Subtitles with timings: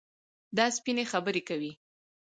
[0.57, 1.71] دا سپيني خبري کوي.